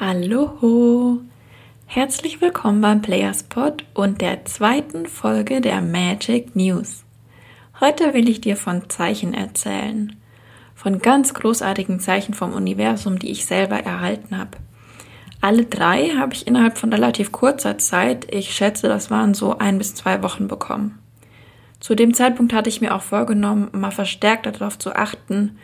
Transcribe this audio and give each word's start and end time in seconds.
Hallo! 0.00 1.20
Herzlich 1.86 2.40
willkommen 2.40 2.80
beim 2.80 3.00
Playerspot 3.00 3.84
und 3.94 4.22
der 4.22 4.44
zweiten 4.44 5.06
Folge 5.06 5.60
der 5.60 5.82
Magic 5.82 6.56
News. 6.56 7.04
Heute 7.78 8.12
will 8.12 8.28
ich 8.28 8.40
dir 8.40 8.56
von 8.56 8.90
Zeichen 8.90 9.34
erzählen. 9.34 10.16
Von 10.74 10.98
ganz 10.98 11.32
großartigen 11.32 12.00
Zeichen 12.00 12.34
vom 12.34 12.54
Universum, 12.54 13.20
die 13.20 13.30
ich 13.30 13.46
selber 13.46 13.76
erhalten 13.76 14.36
habe. 14.36 14.58
Alle 15.40 15.64
drei 15.64 16.08
habe 16.08 16.34
ich 16.34 16.48
innerhalb 16.48 16.76
von 16.76 16.92
relativ 16.92 17.30
kurzer 17.30 17.78
Zeit, 17.78 18.26
ich 18.34 18.52
schätze, 18.52 18.88
das 18.88 19.12
waren 19.12 19.32
so 19.32 19.58
ein 19.58 19.78
bis 19.78 19.94
zwei 19.94 20.24
Wochen 20.24 20.48
bekommen. 20.48 20.98
Zu 21.78 21.94
dem 21.94 22.14
Zeitpunkt 22.14 22.52
hatte 22.52 22.68
ich 22.68 22.80
mir 22.80 22.96
auch 22.96 23.02
vorgenommen, 23.02 23.68
mal 23.70 23.92
verstärkt 23.92 24.46
darauf 24.46 24.76
zu 24.76 24.96
achten, 24.96 25.56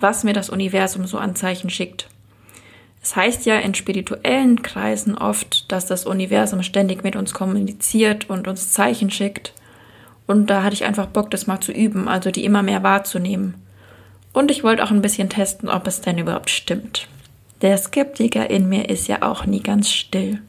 was 0.00 0.24
mir 0.24 0.32
das 0.32 0.48
Universum 0.48 1.04
so 1.04 1.18
an 1.18 1.36
Zeichen 1.36 1.68
schickt 1.68 2.08
es 3.04 3.14
heißt 3.14 3.44
ja 3.44 3.58
in 3.58 3.74
spirituellen 3.74 4.62
Kreisen 4.62 5.14
oft, 5.14 5.70
dass 5.70 5.84
das 5.84 6.06
Universum 6.06 6.62
ständig 6.62 7.04
mit 7.04 7.16
uns 7.16 7.34
kommuniziert 7.34 8.30
und 8.30 8.48
uns 8.48 8.72
Zeichen 8.72 9.10
schickt. 9.10 9.52
Und 10.26 10.48
da 10.48 10.62
hatte 10.62 10.72
ich 10.72 10.86
einfach 10.86 11.08
Bock, 11.08 11.30
das 11.30 11.46
mal 11.46 11.60
zu 11.60 11.70
üben, 11.70 12.08
also 12.08 12.30
die 12.30 12.46
immer 12.46 12.62
mehr 12.62 12.82
wahrzunehmen. 12.82 13.56
Und 14.32 14.50
ich 14.50 14.64
wollte 14.64 14.82
auch 14.82 14.90
ein 14.90 15.02
bisschen 15.02 15.28
testen, 15.28 15.68
ob 15.68 15.86
es 15.86 16.00
denn 16.00 16.16
überhaupt 16.16 16.48
stimmt. 16.48 17.06
Der 17.60 17.76
Skeptiker 17.76 18.48
in 18.48 18.70
mir 18.70 18.88
ist 18.88 19.06
ja 19.06 19.20
auch 19.20 19.44
nie 19.44 19.60
ganz 19.60 19.92
still. 19.92 20.40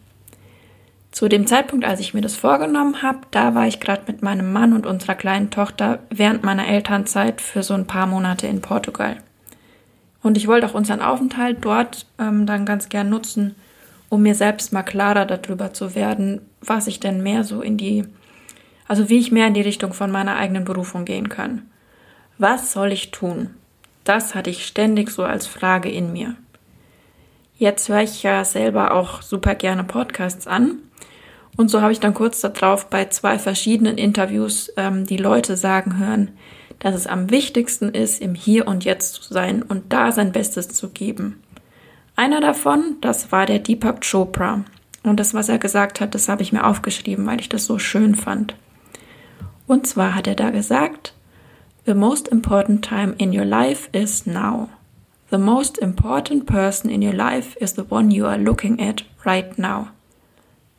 Zu 1.12 1.28
dem 1.28 1.48
Zeitpunkt, 1.48 1.84
als 1.84 2.00
ich 2.00 2.14
mir 2.14 2.22
das 2.22 2.38
vorgenommen 2.38 3.02
habe, 3.02 3.20
da 3.32 3.54
war 3.54 3.68
ich 3.68 3.82
gerade 3.82 4.04
mit 4.08 4.22
meinem 4.22 4.54
Mann 4.54 4.72
und 4.72 4.86
unserer 4.86 5.16
kleinen 5.16 5.52
Tochter 5.52 6.00
während 6.10 6.46
meiner 6.46 6.70
Elternzeit 6.70 7.42
für 7.42 7.64
so 7.64 7.74
ein 7.74 7.86
paar 7.86 8.08
Monate 8.08 8.48
in 8.48 8.62
Portugal. 8.62 9.18
Und 10.26 10.38
ich 10.38 10.48
wollte 10.48 10.66
auch 10.66 10.74
unseren 10.74 11.02
Aufenthalt 11.02 11.60
dort 11.62 12.08
ähm, 12.18 12.48
dann 12.48 12.66
ganz 12.66 12.90
gern 12.90 13.10
nutzen, 13.12 13.54
um 14.10 14.24
mir 14.24 14.34
selbst 14.34 14.74
mal 14.74 14.82
klarer 14.82 15.28
darüber 15.28 15.72
zu 15.72 15.94
werden, 15.94 16.42
was 16.62 16.88
ich 16.88 17.00
denn 17.00 17.22
mehr 17.22 17.44
so 17.44 17.62
in 17.62 17.78
die, 17.78 18.06
also 18.88 19.08
wie 19.08 19.20
ich 19.20 19.32
mehr 19.32 19.46
in 19.46 19.54
die 19.54 19.62
Richtung 19.62 19.94
von 19.94 20.10
meiner 20.10 20.36
eigenen 20.36 20.66
Berufung 20.66 21.06
gehen 21.06 21.30
kann. 21.30 21.70
Was 22.40 22.74
soll 22.74 22.92
ich 22.92 23.12
tun? 23.12 23.52
Das 24.04 24.34
hatte 24.34 24.50
ich 24.50 24.66
ständig 24.66 25.12
so 25.12 25.22
als 25.22 25.46
Frage 25.46 25.92
in 25.92 26.12
mir. 26.12 26.34
Jetzt 27.60 27.88
höre 27.88 28.02
ich 28.02 28.24
ja 28.24 28.44
selber 28.46 28.96
auch 28.96 29.22
super 29.22 29.54
gerne 29.54 29.84
Podcasts 29.84 30.48
an. 30.48 30.80
Und 31.56 31.70
so 31.70 31.82
habe 31.82 31.92
ich 31.92 32.00
dann 32.00 32.16
kurz 32.16 32.42
darauf 32.42 32.90
bei 32.90 33.06
zwei 33.10 33.38
verschiedenen 33.38 34.00
Interviews 34.00 34.74
ähm, 34.76 35.06
die 35.06 35.18
Leute 35.18 35.56
sagen 35.56 36.00
hören, 36.00 36.32
dass 36.80 36.96
es 36.96 37.08
am 37.08 37.32
wichtigsten 37.32 37.90
ist, 37.90 38.22
im 38.22 38.36
Hier 38.36 38.68
und 38.68 38.86
Jetzt 38.86 39.14
zu 39.14 39.34
sein 39.34 39.62
und 39.62 39.94
da 39.94 40.12
sein 40.12 40.32
Bestes 40.32 40.70
zu 40.70 40.90
geben. 40.90 41.42
Einer 42.16 42.40
davon, 42.40 42.98
das 43.02 43.32
war 43.32 43.46
der 43.46 43.60
Deepak 43.60 44.02
Chopra. 44.02 44.64
Und 45.04 45.20
das, 45.20 45.34
was 45.34 45.50
er 45.50 45.60
gesagt 45.60 46.02
hat, 46.02 46.16
das 46.16 46.30
habe 46.30 46.42
ich 46.42 46.52
mir 46.54 46.66
aufgeschrieben, 46.66 47.26
weil 47.28 47.40
ich 47.40 47.50
das 47.50 47.66
so 47.66 47.78
schön 47.78 48.16
fand. 48.16 48.56
Und 49.68 49.88
zwar 49.88 50.16
hat 50.16 50.28
er 50.28 50.36
da 50.36 50.50
gesagt, 50.50 51.14
The 51.86 51.94
most 51.94 52.28
important 52.30 52.84
time 52.84 53.14
in 53.20 53.32
your 53.32 53.46
life 53.46 53.90
is 53.92 54.26
now. 54.26 54.70
The 55.30 55.38
most 55.38 55.78
important 55.78 56.46
person 56.46 56.90
in 56.90 57.04
your 57.04 57.14
life 57.14 57.56
is 57.60 57.74
the 57.74 57.86
one 57.88 58.10
you 58.10 58.26
are 58.26 58.40
looking 58.40 58.80
at 58.80 59.04
right 59.24 59.58
now. 59.58 59.90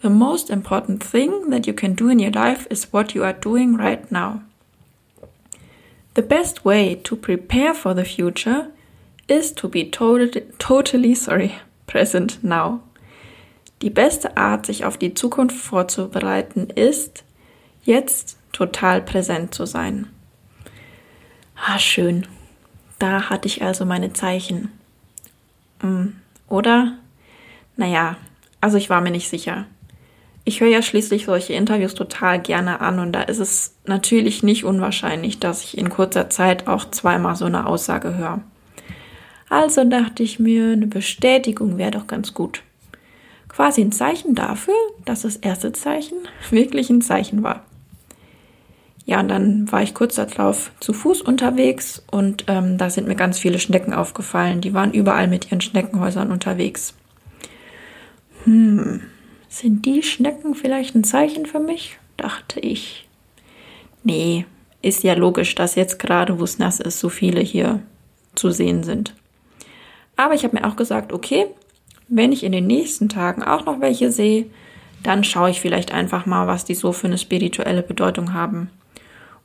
The 0.02 0.10
most 0.10 0.50
important 0.50 1.04
thing 1.04 1.50
that 1.50 1.66
you 1.66 1.74
can 1.74 1.94
do 1.94 2.08
in 2.08 2.18
your 2.18 2.32
life 2.32 2.66
is 2.70 2.92
what 2.92 3.14
you 3.14 3.22
are 3.22 3.32
doing 3.32 3.76
right 3.76 4.10
now. 4.10 4.42
The 6.16 6.22
best 6.22 6.64
way 6.64 6.94
to 7.04 7.14
prepare 7.14 7.74
for 7.74 7.92
the 7.92 8.06
future 8.06 8.68
is 9.28 9.52
to 9.52 9.68
be 9.68 9.90
totally, 9.90 10.46
totally 10.58 11.14
sorry, 11.14 11.54
present 11.86 12.42
now. 12.42 12.80
Die 13.82 13.90
beste 13.90 14.34
Art, 14.34 14.64
sich 14.64 14.86
auf 14.86 14.96
die 14.96 15.12
Zukunft 15.12 15.58
vorzubereiten, 15.58 16.70
ist, 16.70 17.22
jetzt 17.84 18.38
total 18.52 19.02
präsent 19.02 19.54
zu 19.54 19.66
sein. 19.66 20.06
Ah, 21.54 21.78
schön. 21.78 22.26
Da 22.98 23.28
hatte 23.28 23.46
ich 23.46 23.60
also 23.60 23.84
meine 23.84 24.14
Zeichen. 24.14 24.72
Hm, 25.80 26.16
oder? 26.48 26.96
Naja, 27.76 28.16
also 28.62 28.78
ich 28.78 28.88
war 28.88 29.02
mir 29.02 29.10
nicht 29.10 29.28
sicher. 29.28 29.66
Ich 30.48 30.60
höre 30.60 30.68
ja 30.68 30.80
schließlich 30.80 31.24
solche 31.24 31.54
Interviews 31.54 31.94
total 31.94 32.40
gerne 32.40 32.80
an 32.80 33.00
und 33.00 33.10
da 33.10 33.22
ist 33.22 33.40
es 33.40 33.74
natürlich 33.84 34.44
nicht 34.44 34.64
unwahrscheinlich, 34.64 35.40
dass 35.40 35.64
ich 35.64 35.76
in 35.76 35.90
kurzer 35.90 36.30
Zeit 36.30 36.68
auch 36.68 36.88
zweimal 36.88 37.34
so 37.34 37.46
eine 37.46 37.66
Aussage 37.66 38.16
höre. 38.16 38.40
Also 39.48 39.82
dachte 39.82 40.22
ich 40.22 40.38
mir, 40.38 40.70
eine 40.70 40.86
Bestätigung 40.86 41.78
wäre 41.78 41.90
doch 41.90 42.06
ganz 42.06 42.32
gut. 42.32 42.62
Quasi 43.48 43.80
ein 43.80 43.90
Zeichen 43.90 44.36
dafür, 44.36 44.76
dass 45.04 45.22
das 45.22 45.34
erste 45.34 45.72
Zeichen 45.72 46.16
wirklich 46.50 46.90
ein 46.90 47.02
Zeichen 47.02 47.42
war. 47.42 47.64
Ja, 49.04 49.18
und 49.18 49.26
dann 49.28 49.70
war 49.72 49.82
ich 49.82 49.94
kurz 49.94 50.14
darauf 50.14 50.70
zu 50.78 50.92
Fuß 50.92 51.22
unterwegs 51.22 52.04
und 52.08 52.44
ähm, 52.46 52.78
da 52.78 52.88
sind 52.88 53.08
mir 53.08 53.16
ganz 53.16 53.40
viele 53.40 53.58
Schnecken 53.58 53.92
aufgefallen. 53.92 54.60
Die 54.60 54.74
waren 54.74 54.92
überall 54.92 55.26
mit 55.26 55.50
ihren 55.50 55.60
Schneckenhäusern 55.60 56.30
unterwegs. 56.30 56.94
Hm, 58.44 59.00
sind 59.58 59.86
die 59.86 60.02
Schnecken 60.02 60.54
vielleicht 60.54 60.94
ein 60.94 61.04
Zeichen 61.04 61.46
für 61.46 61.60
mich? 61.60 61.98
dachte 62.16 62.60
ich. 62.60 63.06
Nee, 64.02 64.46
ist 64.82 65.02
ja 65.02 65.14
logisch, 65.14 65.54
dass 65.54 65.74
jetzt 65.74 65.98
gerade, 65.98 66.38
wo 66.38 66.44
es 66.44 66.58
nass 66.58 66.80
ist, 66.80 67.00
so 67.00 67.08
viele 67.08 67.40
hier 67.40 67.80
zu 68.34 68.50
sehen 68.50 68.84
sind. 68.84 69.14
Aber 70.16 70.34
ich 70.34 70.44
habe 70.44 70.56
mir 70.56 70.66
auch 70.66 70.76
gesagt, 70.76 71.12
okay, 71.12 71.46
wenn 72.08 72.32
ich 72.32 72.44
in 72.44 72.52
den 72.52 72.66
nächsten 72.66 73.08
Tagen 73.08 73.42
auch 73.42 73.66
noch 73.66 73.80
welche 73.80 74.12
sehe, 74.12 74.46
dann 75.02 75.24
schaue 75.24 75.50
ich 75.50 75.60
vielleicht 75.60 75.92
einfach 75.92 76.24
mal, 76.24 76.46
was 76.46 76.64
die 76.64 76.74
so 76.74 76.92
für 76.92 77.06
eine 77.06 77.18
spirituelle 77.18 77.82
Bedeutung 77.82 78.32
haben. 78.32 78.70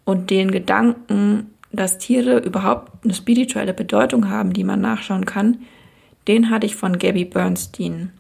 Und 0.05 0.29
den 0.29 0.51
Gedanken, 0.51 1.51
dass 1.71 1.97
Tiere 1.97 2.39
überhaupt 2.39 3.03
eine 3.03 3.13
spirituelle 3.13 3.73
Bedeutung 3.73 4.29
haben, 4.29 4.53
die 4.53 4.63
man 4.63 4.81
nachschauen 4.81 5.25
kann, 5.25 5.59
den 6.27 6.49
hatte 6.49 6.65
ich 6.65 6.75
von 6.75 6.99
Gabby 6.99 7.25
Bernstein. 7.25 8.11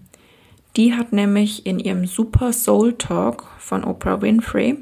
Die 0.77 0.93
hat 0.93 1.11
nämlich 1.11 1.65
in 1.65 1.79
ihrem 1.79 2.05
Super 2.05 2.53
Soul 2.53 2.93
Talk 2.93 3.45
von 3.59 3.83
Oprah 3.83 4.21
Winfrey, 4.21 4.77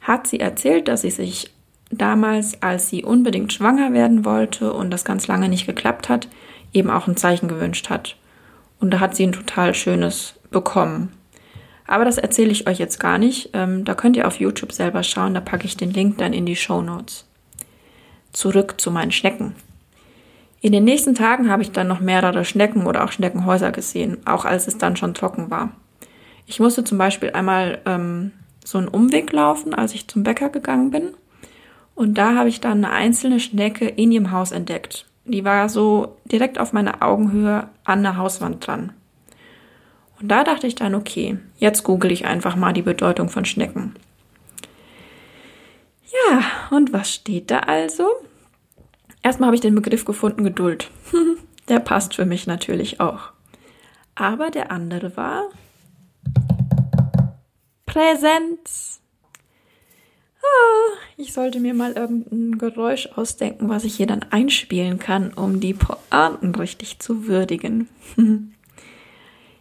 hat 0.00 0.26
sie 0.26 0.40
erzählt, 0.40 0.88
dass 0.88 1.02
sie 1.02 1.10
sich 1.10 1.50
damals, 1.90 2.62
als 2.62 2.88
sie 2.88 3.04
unbedingt 3.04 3.52
schwanger 3.52 3.92
werden 3.92 4.24
wollte 4.24 4.72
und 4.72 4.90
das 4.90 5.04
ganz 5.04 5.26
lange 5.26 5.48
nicht 5.48 5.66
geklappt 5.66 6.08
hat, 6.08 6.28
eben 6.72 6.90
auch 6.90 7.06
ein 7.06 7.16
Zeichen 7.16 7.48
gewünscht 7.48 7.90
hat. 7.90 8.16
Und 8.80 8.90
da 8.90 9.00
hat 9.00 9.14
sie 9.14 9.26
ein 9.26 9.32
total 9.32 9.74
schönes 9.74 10.34
bekommen. 10.50 11.12
Aber 11.86 12.04
das 12.04 12.18
erzähle 12.18 12.50
ich 12.50 12.66
euch 12.66 12.78
jetzt 12.78 12.98
gar 12.98 13.18
nicht. 13.18 13.50
Ähm, 13.52 13.84
da 13.84 13.94
könnt 13.94 14.16
ihr 14.16 14.26
auf 14.26 14.40
YouTube 14.40 14.72
selber 14.72 15.02
schauen. 15.02 15.34
Da 15.34 15.40
packe 15.40 15.66
ich 15.66 15.76
den 15.76 15.90
Link 15.90 16.18
dann 16.18 16.32
in 16.32 16.46
die 16.46 16.56
Show 16.56 16.80
Notes. 16.80 17.26
Zurück 18.32 18.80
zu 18.80 18.90
meinen 18.90 19.12
Schnecken. 19.12 19.54
In 20.64 20.72
den 20.72 20.84
nächsten 20.84 21.14
Tagen 21.14 21.50
habe 21.50 21.60
ich 21.60 21.72
dann 21.72 21.88
noch 21.88 22.00
mehrere 22.00 22.42
Schnecken 22.46 22.86
oder 22.86 23.04
auch 23.04 23.12
Schneckenhäuser 23.12 23.70
gesehen, 23.70 24.26
auch 24.26 24.46
als 24.46 24.66
es 24.66 24.78
dann 24.78 24.96
schon 24.96 25.12
trocken 25.12 25.50
war. 25.50 25.72
Ich 26.46 26.58
musste 26.58 26.84
zum 26.84 26.96
Beispiel 26.96 27.32
einmal 27.32 27.82
ähm, 27.84 28.32
so 28.64 28.78
einen 28.78 28.88
Umweg 28.88 29.30
laufen, 29.30 29.74
als 29.74 29.94
ich 29.94 30.08
zum 30.08 30.22
Bäcker 30.22 30.48
gegangen 30.48 30.90
bin. 30.90 31.10
Und 31.94 32.16
da 32.16 32.34
habe 32.34 32.48
ich 32.48 32.62
dann 32.62 32.82
eine 32.82 32.94
einzelne 32.94 33.40
Schnecke 33.40 33.86
in 33.86 34.10
ihrem 34.10 34.30
Haus 34.30 34.52
entdeckt. 34.52 35.04
Die 35.26 35.44
war 35.44 35.68
so 35.68 36.16
direkt 36.24 36.58
auf 36.58 36.72
meiner 36.72 37.02
Augenhöhe 37.02 37.68
an 37.84 38.02
der 38.02 38.16
Hauswand 38.16 38.66
dran. 38.66 38.94
Und 40.18 40.28
da 40.28 40.44
dachte 40.44 40.66
ich 40.66 40.76
dann, 40.76 40.94
okay, 40.94 41.36
jetzt 41.58 41.82
google 41.82 42.10
ich 42.10 42.24
einfach 42.24 42.56
mal 42.56 42.72
die 42.72 42.80
Bedeutung 42.80 43.28
von 43.28 43.44
Schnecken. 43.44 43.96
Ja, 46.30 46.40
und 46.74 46.94
was 46.94 47.12
steht 47.12 47.50
da 47.50 47.58
also? 47.58 48.06
Erstmal 49.24 49.46
habe 49.46 49.56
ich 49.56 49.62
den 49.62 49.74
Begriff 49.74 50.04
gefunden, 50.04 50.44
Geduld. 50.44 50.90
der 51.68 51.80
passt 51.80 52.14
für 52.14 52.26
mich 52.26 52.46
natürlich 52.46 53.00
auch. 53.00 53.30
Aber 54.14 54.50
der 54.50 54.70
andere 54.70 55.16
war 55.16 55.48
Präsenz. 57.86 59.00
Ah, 60.42 60.98
ich 61.16 61.32
sollte 61.32 61.58
mir 61.58 61.72
mal 61.72 61.92
irgendein 61.92 62.58
Geräusch 62.58 63.08
ausdenken, 63.16 63.70
was 63.70 63.84
ich 63.84 63.96
hier 63.96 64.06
dann 64.06 64.26
einspielen 64.30 64.98
kann, 64.98 65.32
um 65.32 65.58
die 65.58 65.72
Pointen 65.72 66.54
richtig 66.54 66.98
zu 66.98 67.26
würdigen. 67.26 67.88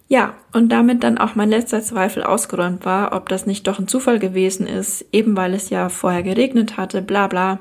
ja, 0.10 0.36
und 0.52 0.74
damit 0.74 1.04
dann 1.04 1.18
auch 1.18 1.36
mein 1.36 1.50
letzter 1.50 1.82
Zweifel 1.82 2.24
ausgeräumt 2.24 2.84
war, 2.84 3.14
ob 3.14 3.30
das 3.30 3.46
nicht 3.46 3.66
doch 3.66 3.80
ein 3.80 3.88
Zufall 3.88 4.20
gewesen 4.20 4.68
ist, 4.68 5.06
eben 5.14 5.38
weil 5.38 5.54
es 5.54 5.70
ja 5.70 5.88
vorher 5.88 6.22
geregnet 6.22 6.76
hatte, 6.76 7.02
bla 7.02 7.28
bla 7.28 7.60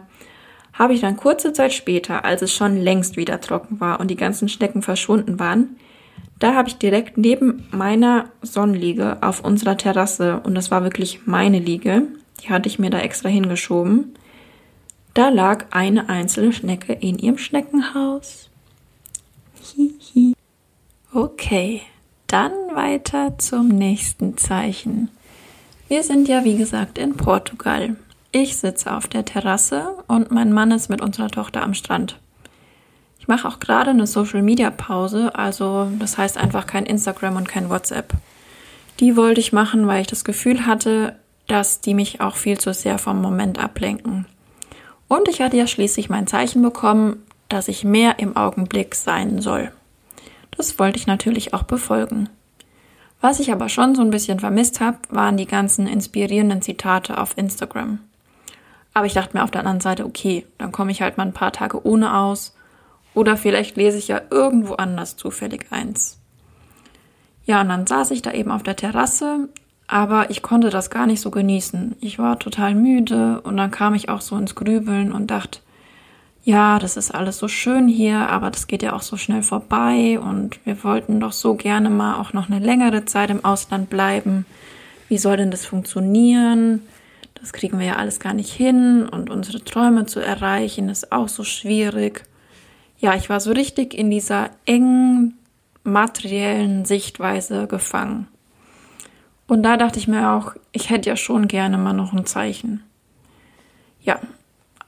habe 0.73 0.95
ich 0.95 1.01
dann 1.01 1.17
kurze 1.17 1.53
Zeit 1.53 1.73
später, 1.73 2.25
als 2.25 2.43
es 2.43 2.55
schon 2.55 2.77
längst 2.77 3.17
wieder 3.17 3.41
trocken 3.41 3.81
war 3.81 4.01
und 4.01 4.09
die 4.09 4.17
ganzen 4.17 4.49
Schnecken 4.49 4.83
verschwunden 4.83 5.39
waren, 5.39 5.77
da 6.39 6.55
habe 6.55 6.69
ich 6.69 6.77
direkt 6.77 7.19
neben 7.19 7.67
meiner 7.71 8.27
Sonnenliege 8.43 9.19
auf 9.21 9.45
unserer 9.45 9.77
Terrasse, 9.77 10.41
und 10.45 10.55
das 10.55 10.71
war 10.71 10.83
wirklich 10.83 11.27
meine 11.27 11.59
Liege, 11.59 12.03
die 12.43 12.51
hatte 12.51 12.69
ich 12.69 12.79
mir 12.79 12.91
da 12.91 12.99
extra 12.99 13.29
hingeschoben, 13.29 14.15
da 15.15 15.29
lag 15.29 15.67
eine 15.71 16.09
einzelne 16.09 16.53
Schnecke 16.53 16.95
in 16.95 17.19
ihrem 17.19 17.39
Schneckenhaus. 17.39 18.51
Hihi. 19.63 20.33
Okay, 21.13 21.83
dann 22.27 22.53
weiter 22.75 23.39
zum 23.39 23.69
nächsten 23.69 24.39
Zeichen. 24.39 25.11
Wir 25.89 26.03
sind 26.03 26.27
ja, 26.27 26.43
wie 26.45 26.57
gesagt, 26.57 26.97
in 26.97 27.15
Portugal. 27.15 27.97
Ich 28.35 28.57
sitze 28.57 28.97
auf 28.97 29.09
der 29.09 29.27
Terrasse 29.27 29.95
und 30.09 30.31
mein 30.31 30.55
Mann 30.55 30.71
ist 30.71 30.89
mit 30.89 31.03
unserer 31.03 31.29
Tochter 31.29 31.63
am 31.63 31.75
Strand. 31.75 32.19
Ich 33.19 33.29
mache 33.29 33.47
auch 33.47 33.61
gerade 33.61 33.91
eine 33.91 34.07
Social-Media-Pause, 34.07 35.35
also 35.35 35.89
das 35.99 36.17
heißt 36.17 36.39
einfach 36.39 36.67
kein 36.67 36.87
Instagram 36.87 37.37
und 37.37 37.47
kein 37.47 37.69
WhatsApp. 37.69 38.15
Die 39.01 39.17
wollte 39.17 39.41
ich 39.41 39.53
machen, 39.53 39.87
weil 39.87 40.01
ich 40.01 40.07
das 40.07 40.25
Gefühl 40.25 40.65
hatte, 40.67 41.15
dass 41.47 41.83
die 41.83 41.93
mich 41.93 42.23
auch 42.23 42.37
viel 42.37 42.59
zu 42.59 42.73
sehr 42.73 42.97
vom 42.97 43.21
Moment 43.21 43.63
ablenken. 43.63 44.25
Und 45.09 45.29
ich 45.29 45.43
hatte 45.43 45.59
ja 45.59 45.67
schließlich 45.67 46.09
mein 46.09 46.27
Zeichen 46.27 46.63
bekommen, 46.63 47.23
dass 47.51 47.69
ich 47.69 47.85
mehr 47.85 48.19
im 48.19 48.35
Augenblick 48.35 48.95
sein 48.95 49.43
soll. 49.43 49.71
Das 50.57 50.79
wollte 50.79 50.99
ich 50.99 51.07
natürlich 51.07 51.53
auch 51.53 51.65
befolgen. 51.65 52.31
Was 53.21 53.41
ich 53.41 53.53
aber 53.53 53.69
schon 53.69 53.95
so 53.95 54.01
ein 54.01 54.11
bisschen 54.11 54.41
vermisst 54.41 54.81
habe, 54.81 54.97
waren 55.11 55.37
die 55.37 55.47
ganzen 55.47 55.87
inspirierenden 55.87 56.63
Zitate 56.63 57.19
auf 57.19 57.37
Instagram. 57.37 57.99
Aber 58.95 59.07
ich 59.07 59.15
dachte 59.15 59.37
mir 59.37 59.45
auf 59.45 59.51
der 59.51 59.61
anderen 59.61 59.81
Seite, 59.81 60.05
okay, 60.05 60.47
dann 60.59 60.73
komme 60.73 60.93
ich 60.93 61.03
halt 61.03 61.17
mal 61.17 61.27
ein 61.27 61.33
paar 61.33 61.53
Tage 61.53 61.87
ohne 61.87 62.17
aus. 62.17 62.55
Oder 63.15 63.37
vielleicht 63.37 63.77
lese 63.77 63.99
ich 63.99 64.09
ja 64.09 64.21
irgendwo 64.31 64.75
anders 64.75 65.17
zufällig 65.17 65.67
eins. 65.71 66.19
Ja, 67.45 67.61
und 67.61 67.69
dann 67.69 67.87
saß 67.87 68.11
ich 68.13 68.23
da 68.23 68.33
eben 68.33 68.51
auf 68.51 68.63
der 68.63 68.77
Terrasse, 68.77 69.49
aber 69.89 70.31
ich 70.31 70.43
konnte 70.43 70.71
das 70.71 70.91
gar 70.91 71.07
nicht 71.07 71.21
so 71.21 71.31
genießen. 71.31 71.97
Ich 72.01 72.19
war 72.19 72.39
total 72.39 72.75
müde 72.75 73.41
und 73.43 73.57
dann 73.57 73.71
kam 73.71 73.95
ich 73.95 74.09
auch 74.09 74.21
so 74.21 74.37
ins 74.37 74.55
Grübeln 74.55 75.13
und 75.13 75.31
dachte, 75.31 75.61
ja, 76.45 76.79
das 76.79 76.97
ist 76.97 77.15
alles 77.15 77.39
so 77.39 77.47
schön 77.47 77.87
hier, 77.89 78.29
aber 78.29 78.51
das 78.51 78.67
geht 78.67 78.83
ja 78.83 78.95
auch 78.95 79.03
so 79.03 79.17
schnell 79.17 79.43
vorbei 79.43 80.19
und 80.19 80.65
wir 80.65 80.83
wollten 80.83 81.21
doch 81.21 81.33
so 81.33 81.55
gerne 81.55 81.89
mal 81.89 82.17
auch 82.17 82.33
noch 82.33 82.51
eine 82.51 82.59
längere 82.59 83.05
Zeit 83.05 83.31
im 83.31 83.45
Ausland 83.45 83.91
bleiben. 83.91 84.45
Wie 85.09 85.19
soll 85.19 85.37
denn 85.37 85.51
das 85.51 85.67
funktionieren? 85.67 86.83
Das 87.43 87.53
kriegen 87.53 87.81
wir 87.81 87.87
ja 87.87 87.97
alles 87.97 88.21
gar 88.21 88.35
nicht 88.35 88.53
hin 88.53 89.09
und 89.09 89.29
unsere 89.29 89.65
Träume 89.65 90.07
zu 90.07 90.21
erreichen 90.21 90.89
ist 90.89 91.11
auch 91.11 91.29
so 91.29 91.43
schwierig. 91.43 92.23
Ja, 93.01 93.17
ich 93.17 93.29
war 93.29 93.41
so 93.41 93.51
richtig 93.51 93.95
in 93.95 94.11
dieser 94.11 94.51
engen 94.65 95.35
materiellen 95.83 96.85
Sichtweise 96.85 97.67
gefangen. 97.67 98.29
Und 99.49 99.65
da 99.65 99.77
dachte 99.77 99.99
ich 99.99 100.07
mir 100.07 100.31
auch, 100.31 100.53
ich 100.71 100.89
hätte 100.89 101.11
ja 101.11 101.17
schon 101.17 101.49
gerne 101.49 101.79
mal 101.79 101.93
noch 101.93 102.13
ein 102.13 102.27
Zeichen. 102.27 102.85
Ja, 104.03 104.21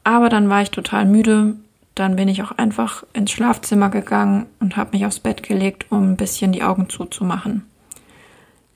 aber 0.04 0.28
dann 0.28 0.48
war 0.48 0.62
ich 0.62 0.70
total 0.70 1.06
müde. 1.06 1.56
Dann 1.96 2.14
bin 2.14 2.28
ich 2.28 2.40
auch 2.44 2.52
einfach 2.52 3.04
ins 3.14 3.32
Schlafzimmer 3.32 3.90
gegangen 3.90 4.46
und 4.60 4.76
habe 4.76 4.90
mich 4.92 5.06
aufs 5.06 5.18
Bett 5.18 5.42
gelegt, 5.42 5.86
um 5.90 6.12
ein 6.12 6.16
bisschen 6.16 6.52
die 6.52 6.62
Augen 6.62 6.88
zuzumachen. 6.88 7.66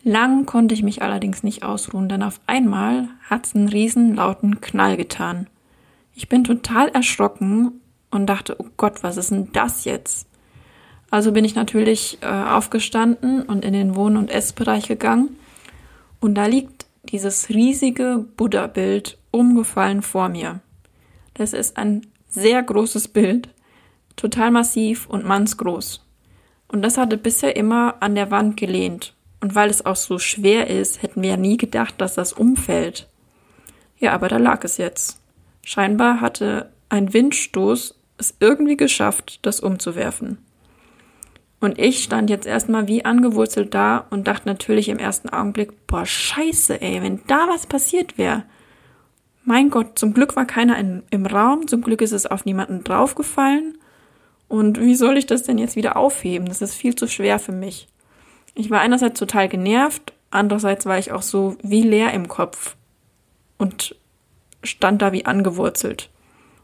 Lang 0.08 0.46
konnte 0.46 0.74
ich 0.74 0.82
mich 0.82 1.02
allerdings 1.02 1.42
nicht 1.42 1.64
ausruhen, 1.64 2.08
denn 2.08 2.22
auf 2.22 2.40
einmal 2.46 3.10
hat's 3.28 3.54
einen 3.54 3.68
riesen 3.68 4.14
lauten 4.14 4.62
Knall 4.62 4.96
getan. 4.96 5.48
Ich 6.14 6.30
bin 6.30 6.44
total 6.44 6.88
erschrocken 6.88 7.82
und 8.10 8.24
dachte, 8.24 8.56
oh 8.58 8.68
Gott, 8.78 9.02
was 9.02 9.18
ist 9.18 9.32
denn 9.32 9.52
das 9.52 9.84
jetzt? 9.84 10.26
Also 11.10 11.32
bin 11.32 11.44
ich 11.44 11.54
natürlich 11.54 12.16
äh, 12.22 12.26
aufgestanden 12.26 13.42
und 13.42 13.66
in 13.66 13.74
den 13.74 13.96
Wohn- 13.96 14.16
und 14.16 14.30
Essbereich 14.30 14.88
gegangen. 14.88 15.36
Und 16.20 16.36
da 16.36 16.46
liegt 16.46 16.86
dieses 17.02 17.50
riesige 17.50 18.24
Buddha-Bild 18.38 19.18
umgefallen 19.30 20.00
vor 20.00 20.30
mir. 20.30 20.60
Das 21.34 21.52
ist 21.52 21.76
ein 21.76 22.06
sehr 22.30 22.62
großes 22.62 23.08
Bild, 23.08 23.50
total 24.16 24.52
massiv 24.52 25.06
und 25.06 25.26
mannsgroß. 25.26 26.02
Und 26.68 26.80
das 26.80 26.96
hatte 26.96 27.18
bisher 27.18 27.56
immer 27.56 27.96
an 28.00 28.14
der 28.14 28.30
Wand 28.30 28.56
gelehnt. 28.56 29.12
Und 29.40 29.54
weil 29.54 29.70
es 29.70 29.86
auch 29.86 29.96
so 29.96 30.18
schwer 30.18 30.68
ist, 30.68 31.02
hätten 31.02 31.22
wir 31.22 31.30
ja 31.30 31.36
nie 31.36 31.56
gedacht, 31.56 32.00
dass 32.00 32.14
das 32.14 32.32
umfällt. 32.32 33.08
Ja, 33.98 34.12
aber 34.12 34.28
da 34.28 34.38
lag 34.38 34.64
es 34.64 34.76
jetzt. 34.76 35.20
Scheinbar 35.64 36.20
hatte 36.20 36.72
ein 36.88 37.12
Windstoß 37.12 37.94
es 38.18 38.34
irgendwie 38.40 38.76
geschafft, 38.76 39.40
das 39.42 39.60
umzuwerfen. 39.60 40.38
Und 41.60 41.78
ich 41.78 42.04
stand 42.04 42.30
jetzt 42.30 42.46
erstmal 42.46 42.86
wie 42.86 43.04
angewurzelt 43.04 43.74
da 43.74 44.06
und 44.10 44.28
dachte 44.28 44.48
natürlich 44.48 44.88
im 44.88 44.98
ersten 44.98 45.28
Augenblick, 45.28 45.86
boah, 45.86 46.06
scheiße, 46.06 46.80
ey, 46.80 47.02
wenn 47.02 47.20
da 47.26 47.48
was 47.48 47.66
passiert 47.66 48.16
wäre, 48.16 48.44
mein 49.44 49.70
Gott, 49.70 49.98
zum 49.98 50.12
Glück 50.12 50.36
war 50.36 50.44
keiner 50.44 50.78
in, 50.78 51.02
im 51.10 51.24
Raum, 51.24 51.66
zum 51.66 51.80
Glück 51.80 52.02
ist 52.02 52.12
es 52.12 52.26
auf 52.26 52.44
niemanden 52.44 52.84
draufgefallen. 52.84 53.78
Und 54.46 54.80
wie 54.80 54.94
soll 54.94 55.16
ich 55.16 55.26
das 55.26 55.42
denn 55.42 55.58
jetzt 55.58 55.74
wieder 55.74 55.96
aufheben? 55.96 56.48
Das 56.48 56.62
ist 56.62 56.74
viel 56.74 56.94
zu 56.94 57.06
schwer 57.06 57.38
für 57.38 57.52
mich. 57.52 57.88
Ich 58.58 58.70
war 58.70 58.80
einerseits 58.80 59.18
total 59.18 59.48
genervt, 59.48 60.12
andererseits 60.30 60.84
war 60.84 60.98
ich 60.98 61.12
auch 61.12 61.22
so 61.22 61.56
wie 61.62 61.82
leer 61.82 62.12
im 62.12 62.28
Kopf 62.28 62.76
und 63.56 63.94
stand 64.62 65.00
da 65.00 65.12
wie 65.12 65.24
angewurzelt 65.24 66.10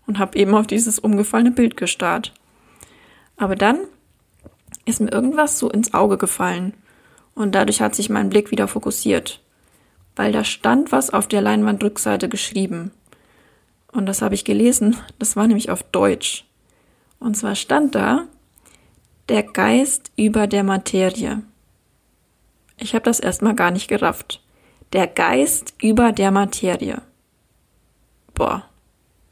und 0.07 0.19
habe 0.19 0.37
eben 0.37 0.55
auf 0.55 0.67
dieses 0.67 0.99
umgefallene 0.99 1.53
Bild 1.53 1.77
gestarrt. 1.77 2.35
Aber 3.37 3.57
dann 3.57 3.79
ist 4.85 5.01
mir 5.01 5.13
irgendwas 5.13 5.59
so 5.59 5.71
ins 5.71 5.95
Auge 5.95 6.19
gefallen 6.19 6.75
und 7.35 7.55
dadurch 7.55 7.81
hat 7.81 7.95
sich 7.95 8.11
mein 8.11 8.29
Blick 8.29 8.51
wieder 8.51 8.69
fokussiert 8.69 9.41
weil 10.17 10.33
da 10.33 10.45
stand 10.45 10.93
was 10.93 11.11
auf 11.11 11.27
der 11.27 11.43
Leinwandrückseite 11.43 12.29
geschrieben. 12.29 12.93
Und 13.93 14.07
das 14.07 14.23
habe 14.23 14.35
ich 14.35 14.45
gelesen, 14.45 14.97
das 15.19 15.37
war 15.37 15.47
nämlich 15.47 15.71
auf 15.71 15.83
Deutsch. 15.83 16.45
Und 17.19 17.37
zwar 17.37 17.55
stand 17.55 17.95
da 17.95 18.27
der 19.29 19.43
Geist 19.43 20.13
über 20.17 20.47
der 20.47 20.65
Materie. 20.65 21.43
Ich 22.79 22.95
habe 22.95 23.05
das 23.05 23.21
erstmal 23.21 23.55
gar 23.55 23.71
nicht 23.71 23.89
gerafft. 23.89 24.43
Der 24.93 25.07
Geist 25.07 25.75
über 25.81 26.13
der 26.13 26.31
Materie. 26.31 27.03
Boah, 28.35 28.69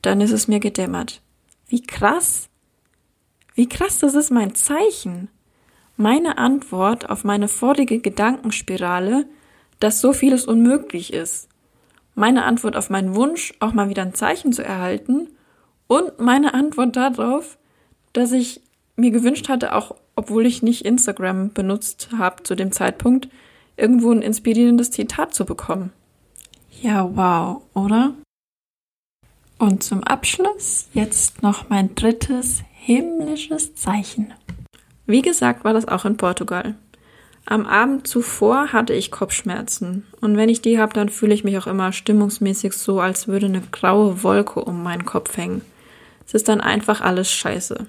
dann 0.03 0.21
ist 0.21 0.33
es 0.33 0.49
mir 0.49 0.61
gedämmert. 0.61 1.23
Wie 1.69 1.83
krass. 1.83 2.49
Wie 3.55 3.69
krass, 3.69 3.99
das 3.99 4.15
ist 4.15 4.31
mein 4.31 4.55
Zeichen. 4.55 5.29
Meine 5.97 6.39
Antwort 6.39 7.11
auf 7.11 7.25
meine 7.25 7.49
vorige 7.49 8.01
Gedankenspirale 8.01 9.27
dass 9.83 10.01
so 10.01 10.13
vieles 10.13 10.45
unmöglich 10.45 11.13
ist. 11.13 11.49
Meine 12.15 12.45
Antwort 12.45 12.77
auf 12.77 12.89
meinen 12.89 13.17
Wunsch, 13.17 13.53
auch 13.59 13.73
mal 13.73 13.89
wieder 13.89 14.03
ein 14.03 14.15
Zeichen 14.15 14.53
zu 14.53 14.65
erhalten 14.65 15.29
und 15.89 16.21
meine 16.21 16.55
Antwort 16.55 16.95
darauf, 16.95 17.59
dass 18.13 18.31
ich 18.31 18.61
mir 18.95 19.11
gewünscht 19.11 19.49
hatte, 19.49 19.75
auch 19.75 19.97
obwohl 20.17 20.47
ich 20.47 20.63
nicht 20.63 20.85
Instagram 20.85 21.53
benutzt 21.53 22.11
habe 22.17 22.43
zu 22.43 22.55
dem 22.55 22.73
Zeitpunkt, 22.73 23.29
irgendwo 23.77 24.11
ein 24.13 24.23
inspirierendes 24.23 24.91
Zitat 24.91 25.35
zu 25.35 25.45
bekommen. 25.45 25.93
Ja, 26.81 27.09
wow, 27.15 27.63
oder? 27.75 28.15
Und 29.59 29.83
zum 29.83 30.03
Abschluss 30.03 30.89
jetzt 30.93 31.43
noch 31.43 31.69
mein 31.69 31.95
drittes 31.95 32.63
himmlisches 32.73 33.75
Zeichen. 33.75 34.35
Wie 35.07 35.23
gesagt, 35.23 35.65
war 35.65 35.73
das 35.73 35.87
auch 35.87 36.05
in 36.05 36.17
Portugal. 36.17 36.75
Am 37.45 37.67
Abend 37.67 38.07
zuvor 38.07 38.73
hatte 38.73 38.93
ich 38.93 39.11
Kopfschmerzen 39.11 40.07
und 40.21 40.37
wenn 40.37 40.49
ich 40.49 40.63
die 40.63 40.79
habe, 40.79 40.93
dann 40.93 41.09
fühle 41.09 41.35
ich 41.35 41.45
mich 41.45 41.59
auch 41.59 41.67
immer 41.67 41.93
stimmungsmäßig 41.93 42.73
so, 42.73 43.01
als 43.01 43.27
würde 43.27 43.47
eine 43.47 43.63
graue 43.73 44.23
Wolke 44.23 44.65
um 44.65 44.83
meinen 44.83 45.05
Kopf 45.05 45.37
hängen. 45.37 45.63
Es 46.27 46.35
ist 46.35 46.49
dann 46.49 46.61
einfach 46.61 47.01
alles 47.01 47.31
scheiße. 47.31 47.87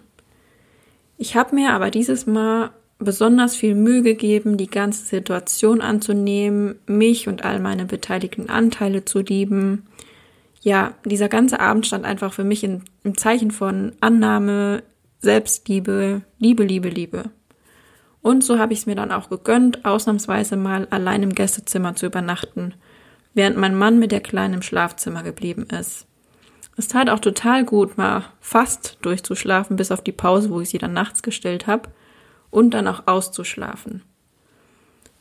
Ich 1.17 1.35
habe 1.35 1.55
mir 1.55 1.71
aber 1.71 1.91
dieses 1.91 2.25
Mal 2.25 2.71
besonders 2.99 3.55
viel 3.55 3.75
Mühe 3.75 4.01
gegeben, 4.01 4.57
die 4.57 4.69
ganze 4.69 5.05
Situation 5.05 5.81
anzunehmen, 5.81 6.75
mich 6.87 7.27
und 7.27 7.43
all 7.43 7.59
meine 7.59 7.85
beteiligten 7.85 8.49
Anteile 8.49 9.05
zu 9.05 9.19
lieben. 9.19 9.87
Ja, 10.61 10.93
dieser 11.05 11.29
ganze 11.29 11.59
Abend 11.59 11.85
stand 11.85 12.05
einfach 12.05 12.33
für 12.33 12.43
mich 12.43 12.63
in, 12.63 12.83
im 13.03 13.17
Zeichen 13.17 13.51
von 13.51 13.93
Annahme, 13.99 14.83
Selbstliebe, 15.19 16.21
Liebe, 16.39 16.63
Liebe, 16.63 16.89
Liebe. 16.89 17.31
Und 18.21 18.43
so 18.43 18.57
habe 18.57 18.71
ich 18.71 18.79
es 18.79 18.85
mir 18.85 18.95
dann 18.95 19.11
auch 19.11 19.29
gegönnt, 19.29 19.83
ausnahmsweise 19.83 20.55
mal 20.55 20.87
allein 20.89 21.23
im 21.23 21.35
Gästezimmer 21.35 21.95
zu 21.95 22.05
übernachten, 22.05 22.73
während 23.33 23.57
mein 23.57 23.75
Mann 23.75 23.99
mit 23.99 24.13
der 24.13 24.21
Kleinen 24.21 24.55
im 24.55 24.61
Schlafzimmer 24.61 25.23
geblieben 25.23 25.67
ist. 25.77 26.07
Es 26.75 26.87
tat 26.87 27.09
auch 27.09 27.19
total 27.19 27.63
gut, 27.65 27.97
mal 27.97 28.25
fast 28.41 28.97
durchzuschlafen, 29.01 29.75
bis 29.75 29.91
auf 29.91 30.03
die 30.03 30.11
Pause, 30.11 30.49
wo 30.49 30.61
ich 30.61 30.69
sie 30.69 30.79
dann 30.79 30.93
nachts 30.93 31.21
gestellt 31.21 31.67
habe, 31.67 31.89
und 32.49 32.71
dann 32.73 32.87
auch 32.87 33.07
auszuschlafen. 33.07 34.01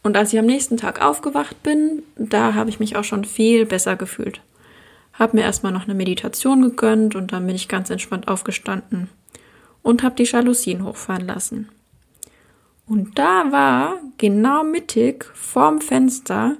Und 0.03 0.17
als 0.17 0.33
ich 0.33 0.39
am 0.39 0.47
nächsten 0.47 0.77
Tag 0.77 1.01
aufgewacht 1.01 1.63
bin, 1.63 2.03
da 2.17 2.55
habe 2.55 2.71
ich 2.71 2.81
mich 2.81 2.97
auch 2.97 3.05
schon 3.05 3.25
viel 3.25 3.67
besser 3.67 3.97
gefühlt. 3.97 4.41
Hab 5.13 5.35
mir 5.35 5.43
erstmal 5.43 5.73
noch 5.73 5.85
eine 5.85 5.95
Meditation 5.95 6.63
gegönnt 6.63 7.15
und 7.15 7.33
dann 7.33 7.47
bin 7.47 7.55
ich 7.55 7.69
ganz 7.69 7.91
entspannt 7.91 8.29
aufgestanden 8.29 9.09
und 9.83 10.03
habe 10.03 10.15
die 10.15 10.25
Jalousien 10.25 10.85
hochfahren 10.85 11.27
lassen. 11.27 11.69
Und 12.87 13.19
da 13.19 13.53
war 13.53 13.99
genau 14.19 14.65
mittig 14.65 15.25
vorm 15.35 15.81
Fenster 15.81 16.57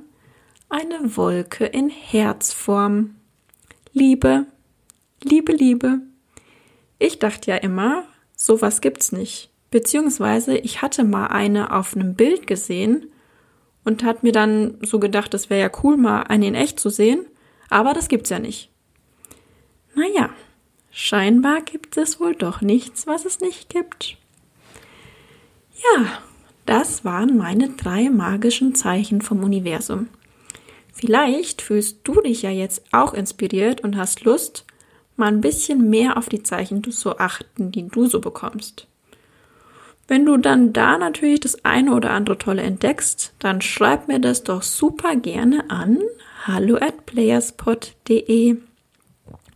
eine 0.69 1.17
Wolke 1.17 1.67
in 1.67 1.91
Herzform. 1.91 3.17
Liebe, 3.93 4.47
Liebe, 5.25 5.53
Liebe. 5.53 6.01
Ich 6.99 7.19
dachte 7.19 7.51
ja 7.51 7.57
immer, 7.57 8.05
sowas 8.37 8.81
gibt's 8.81 9.13
nicht. 9.13 9.51
Beziehungsweise 9.71 10.57
ich 10.57 10.83
hatte 10.83 11.05
mal 11.05 11.29
eine 11.29 11.73
auf 11.75 11.95
einem 11.95 12.15
Bild 12.15 12.47
gesehen 12.47 13.07
und 13.85 14.05
hat 14.05 14.23
mir 14.23 14.33
dann 14.33 14.79
so 14.83 14.99
gedacht, 14.99 15.33
es 15.35 15.49
wäre 15.49 15.61
ja 15.61 15.71
cool, 15.83 15.97
mal 15.97 16.23
eine 16.25 16.47
in 16.47 16.55
echt 16.55 16.79
zu 16.79 16.91
sehen, 16.91 17.27
aber 17.71 17.95
das 17.95 18.09
gibt's 18.09 18.31
ja 18.31 18.39
nicht. 18.39 18.71
Naja, 19.95 20.31
scheinbar 20.91 21.63
gibt 21.63 21.97
es 21.97 22.21
wohl 22.21 22.35
doch 22.35 22.61
nichts, 22.61 23.07
was 23.07 23.25
es 23.25 23.41
nicht 23.41 23.69
gibt. 23.69 24.17
Ja, 25.75 26.07
das 26.67 27.05
waren 27.05 27.37
meine 27.37 27.71
drei 27.71 28.11
magischen 28.11 28.75
Zeichen 28.75 29.23
vom 29.23 29.43
Universum. 29.43 30.09
Vielleicht 30.93 31.63
fühlst 31.63 32.01
du 32.05 32.21
dich 32.21 32.43
ja 32.43 32.51
jetzt 32.51 32.85
auch 32.93 33.15
inspiriert 33.15 33.81
und 33.81 33.97
hast 33.97 34.25
Lust, 34.25 34.67
mal 35.17 35.29
ein 35.29 35.41
bisschen 35.41 35.91
mehr 35.91 36.17
auf 36.17 36.29
die 36.29 36.43
Zeichen 36.43 36.83
zu 36.85 37.19
achten, 37.19 37.73
die 37.73 37.89
du 37.89 38.07
so 38.07 38.21
bekommst. 38.21 38.87
Wenn 40.09 40.27
du 40.27 40.37
dann 40.37 40.73
da 40.73 40.99
natürlich 40.99 41.41
das 41.41 41.65
eine 41.65 41.95
oder 41.95 42.11
andere 42.11 42.39
tolle 42.39 42.63
entdeckst, 42.63 43.33
dann 43.39 43.61
schreib 43.61 44.09
mir 44.09 44.19
das 44.19 44.43
doch 44.43 44.63
super 44.63 45.17
gerne 45.17 45.71
an 45.71 45.99
hallo 46.47 46.77
at 46.77 47.07
playerspot.de. 47.07 48.57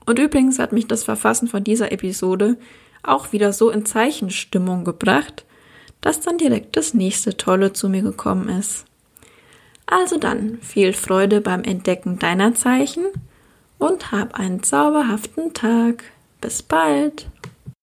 Und 0.06 0.18
übrigens 0.18 0.58
hat 0.58 0.72
mich 0.72 0.86
das 0.86 1.04
Verfassen 1.04 1.48
von 1.48 1.64
dieser 1.64 1.90
Episode 1.90 2.56
auch 3.02 3.32
wieder 3.32 3.52
so 3.52 3.70
in 3.70 3.84
Zeichenstimmung 3.84 4.84
gebracht, 4.84 5.44
dass 6.00 6.20
dann 6.20 6.38
direkt 6.38 6.76
das 6.76 6.94
nächste 6.94 7.36
Tolle 7.36 7.72
zu 7.72 7.88
mir 7.88 8.02
gekommen 8.02 8.48
ist. 8.48 8.86
Also 9.86 10.18
dann 10.18 10.58
viel 10.60 10.92
Freude 10.92 11.40
beim 11.40 11.62
Entdecken 11.62 12.18
deiner 12.18 12.54
Zeichen 12.54 13.04
und 13.78 14.12
hab 14.12 14.34
einen 14.34 14.62
zauberhaften 14.62 15.54
Tag. 15.54 16.04
Bis 16.40 16.62
bald! 16.62 17.26